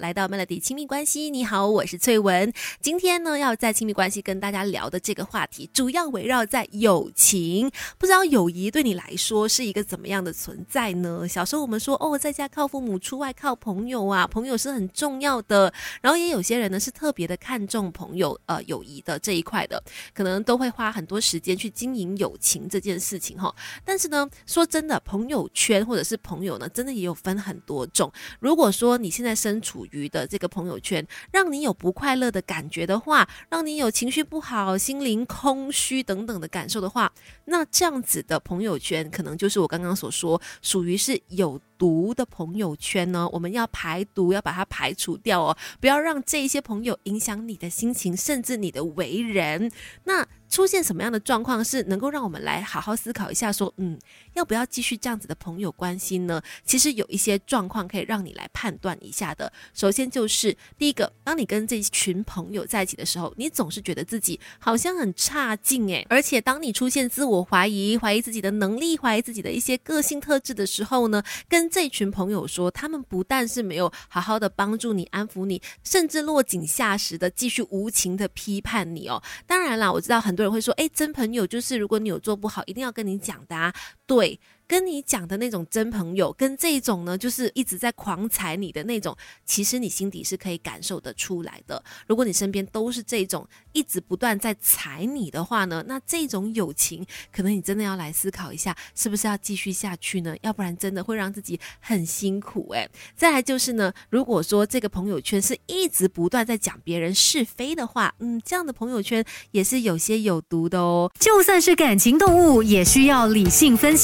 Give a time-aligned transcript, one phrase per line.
[0.00, 2.50] 来到 Melody 亲密关系，你好，我是翠文。
[2.80, 7.70] 今天呢，要在亲密关系跟大家聊的这个话题，主要围绕在友情。
[7.98, 11.28] 不知道友谊对你来说是一个怎么样的存在呢？
[11.28, 15.70] 小时候我们说，哦，在家靠父母，出外靠朋友啊，朋友是很重要的。
[16.00, 19.82] 然后也有些人呢，是特别的看重朋友呃友谊的这一块的，
[20.14, 23.54] 可能都会花很多时间去经营友情这件事情哈。
[23.84, 28.10] 但是呢，说真的，朋友圈或者是朋友呢，真的也有分很多种。
[28.40, 37.12] 如果说你现在身处于的这个朋友圈，让你有不快乐的感觉的话，让你有情绪不好、心灵空虚等等的感受的话，
[37.46, 43.28] 那这样子的朋友圈，可能就是我刚刚所说，属于是有毒的朋友圈呢。
[43.32, 49.68] 我们要排毒，要把它排除掉哦，不要让这些朋友影响你的心情，甚至你的为人。
[50.04, 53.98] 那出现什么样的状况是能够让我们来好好思考一下，说，嗯，
[54.34, 56.40] 要不要继续这样子的朋友关系呢？
[56.62, 59.50] 其实有一些状况可以让你来判断一下的。
[59.72, 79.22] 首先就是第一个，当你跟这群朋友在一起的时候，你总是觉得自己好像很差劲诶，而且当你出现自我怀疑、怀疑自己的能力、怀疑自己的一些个性特质的时候呢，跟这群朋友说，他们不但是没有好好的帮助你、安抚你，甚至落井下石的继续无情的批判你哦。
[79.46, 80.42] 当然啦，我知道很多。
[80.42, 83.72] 人会说，哎，真朋友就是如果你有做不好，一定要跟你讲的啊，
[84.14, 84.38] 对。
[84.64, 91.82] 跟你讲的那种真朋友，跟这种呢，就是一直在狂踩你的那种，其实你心底是可以感受得出来的。
[92.06, 100.34] 如果你身边都是这种一直不断在踩你的话呢，那这种友情，可能你真的要来思考一下，是不是要继续下去呢？
[100.40, 102.88] 要不然真的会让自己很辛苦诶。
[103.14, 111.12] 再来就是呢，如果说这个朋友圈是一直不断在讲别人是非的话，嗯，这样的朋友圈也是有些有毒的哦。
[111.18, 114.01] 就算是感情动物，也需要理性分析。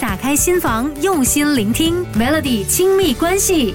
[0.00, 3.74] 打开心房，用心聆听，Melody 亲密关系。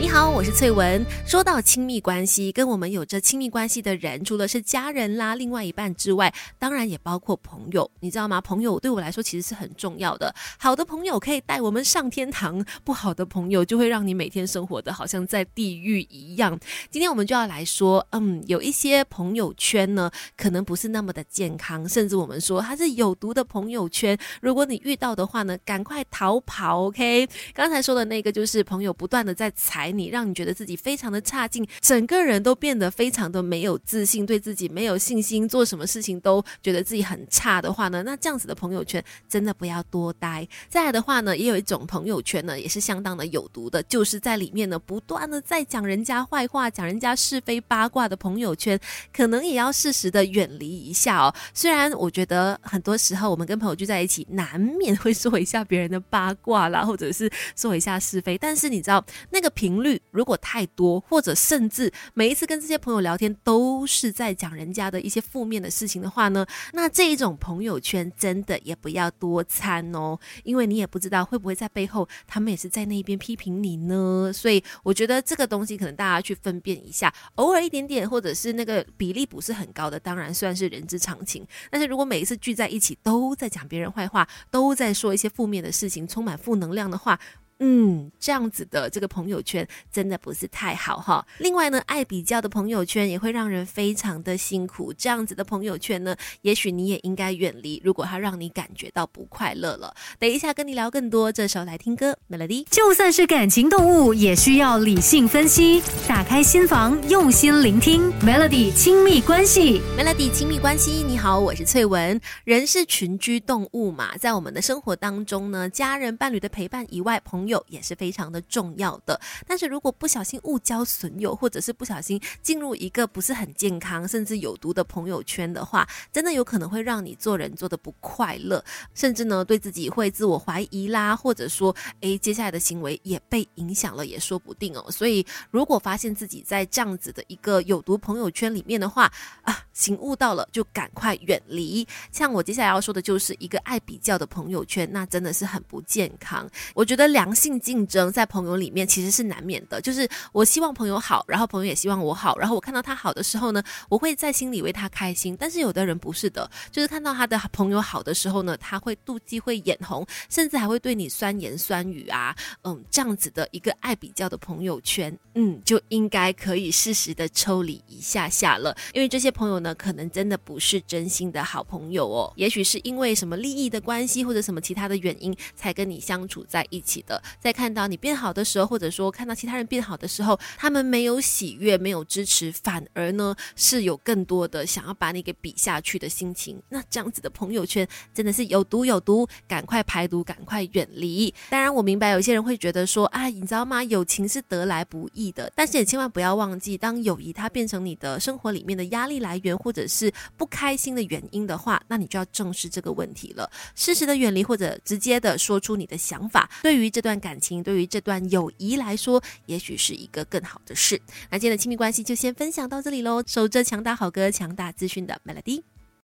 [0.00, 1.04] 你好，我是翠文。
[1.26, 7.88] 说到亲密关系，跟我们有着亲密关系的人，除了是家人啦、另外一半之外，当然也包括朋友。
[8.00, 8.40] 你知道吗？
[8.40, 10.34] 朋友对我来说其实是很重要的。
[10.58, 16.58] 好的朋友可以带我们上天堂，不好的朋友就会让你每天生活的好像在地狱一样。
[16.90, 24.16] 今天我们就要来说，嗯，有一些朋友圈呢，可能不是那么的健康，甚至我们说它是有毒的朋友圈。
[24.40, 26.84] 如果你遇到的话呢，赶快逃跑。
[26.86, 29.89] OK，刚才说的那个就是朋友不断的在踩。
[29.92, 38.02] 你让你觉得自己非常的差劲，整个人都变得非常的没有自信，对自己没有信心，做什么事情都觉得自己很差的话呢？
[38.02, 40.46] 那这样子的朋友圈真的不要多待。
[40.68, 48.78] 再来的话呢，也有一种朋友圈呢，也是相当的有毒的，就是在里面呢不断的在讲人家坏话、讲人家是非八卦的朋友圈，
[49.12, 51.34] 可能也要适时的远离一下哦。
[51.54, 59.50] 虽然我觉得很多时候我们跟朋友聚在一起，难免会说一下别人的八卦啦，或者是说一下是非，但是你知道那个
[59.82, 74.32] 率如果太多，或者甚至每一次跟这些朋友聊天都是在讲人家的一些负面的事情的话呢，那这一种朋友圈真的也不要多参哦，因为你也不知道会不会在背后他们也是在那边批评你呢。
[74.32, 81.46] 所以我觉得这个东西可能大家去分辨一下，偶尔一点点，或者是那个比例不是很高的，当然算是人之常情。
[81.70, 87.18] 但是如果每一次聚在一起都在讲别人坏话，都在说一些负面的事情，充满负能量的话。
[87.62, 91.26] 嗯，这样子的这个朋友圈真的不是太好哈。
[91.38, 94.94] 另外呢，爱比较的朋友圈也会让人非常的辛苦。
[94.94, 97.78] 这样子的朋友圈呢，也许你也应该远离。
[97.84, 101.30] 如果它让你感觉到不快乐了，等一下跟你聊更多。
[101.30, 102.64] 这时候来听歌，Melody。
[102.70, 105.82] 就算是感情动物，也需要理性分析。
[106.08, 109.82] 打开心房，用心聆听，Melody 亲密关系。
[109.98, 112.18] Melody 亲密关系，你好，我是翠文。
[112.44, 117.49] 人是群居动物嘛，在我们的生活当中呢，家人、伴侣的陪伴以外，朋友。
[117.50, 128.64] 友也是非常的重要的，但是如果不小心误交损友，或者是不小心进入一个不是很健康甚至有毒的朋友圈的话，真的有可能会让你做人做的不快乐，
[128.94, 134.90] 甚至呢对自己会自我怀疑啦，或者说诶接下来的行为也被影响了也说不定哦。
[134.90, 141.86] 所以如果发现自己在这样子的一个有毒朋友圈里面的话啊，醒悟到了就赶快远离。
[142.12, 146.48] 像我接下来要说的就是一个爱比较的朋友圈，那真的是很不健康。
[146.74, 155.34] 我觉得良性竞争在朋友里面其实是难免的，就是我希望朋友好，然后朋友也希望我好，然后我看到他好的时候呢，我会在心里为他开心。
[155.40, 177.22] 但是有的人不是的，就是看到他的朋友好的时候呢，他会妒忌，会眼红，甚至还会对你酸言酸语啊，嗯，这样子的一个爱比较的朋友圈，嗯，就应该可以适时的抽离一下下了，因为这些朋友呢，可能真的不是真心的好朋友哦，也许是因为什么利益的关系或者什么其他的原因才跟你相处在一起的。
[177.38, 186.60] 在看到你变好的时候，或者说看到其他人变好的时候，他们没有喜悦，没有支持，反而呢是有更多的想要把你给比下去的心情。
[186.68, 191.32] 那这样子的朋友圈真的是有毒有毒，赶快排毒，赶快远离。
[191.50, 193.82] 当然，我明白有些人会觉得说，啊，你知道吗？
[193.84, 206.48] 友情是得来不易的，但是也千万不要忘记，当友谊它变成你的生活里面的压力来源，或者是不开心的原因的话，那你就要正视这个问题了，适时的远离，或者直接的说出你的想法。
[206.62, 211.00] 对于这段感情，对于这段友谊来说，也许是一个更好的事。
[211.30, 215.62] 那今天的亲密关系就先分享到这里喽，守着强大好歌、强大资讯的 Melody。